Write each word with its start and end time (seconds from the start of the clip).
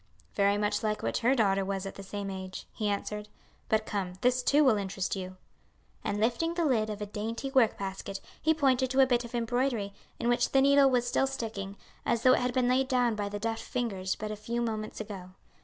"Very 0.33 0.57
much 0.57 0.81
like 0.81 1.03
what 1.03 1.17
her 1.17 1.35
daughter 1.35 1.63
was 1.63 1.85
at 1.85 1.93
the 1.93 2.01
same 2.01 2.31
age," 2.31 2.65
he 2.73 2.89
answered. 2.89 3.29
"But 3.69 3.85
come, 3.85 4.13
this, 4.21 4.41
too, 4.41 4.63
will 4.63 4.77
interest 4.77 5.15
you." 5.15 5.37
And 6.03 6.19
lifting 6.19 6.55
the 6.55 6.65
lid 6.65 6.89
of 6.89 7.03
a 7.03 7.05
dainty 7.05 7.51
work 7.51 7.77
basket, 7.77 8.19
he 8.41 8.51
pointed 8.55 8.89
to 8.89 9.01
a 9.01 9.05
bit 9.05 9.25
of 9.25 9.35
embroidery, 9.35 9.93
in 10.19 10.27
which 10.27 10.53
the 10.53 10.61
needle 10.61 10.89
was 10.89 11.07
still 11.07 11.27
sticking, 11.27 11.77
as 12.03 12.23
though 12.23 12.33
it 12.33 12.39
had 12.41 12.51
been 12.55 12.67
laid 12.67 12.87
down 12.87 13.13
by 13.13 13.29
the 13.29 13.37
deft 13.37 13.61
fingers 13.61 14.15
but 14.15 14.31
a 14.31 14.35
few 14.35 14.59
moments 14.59 14.99
ago. 14.99 15.33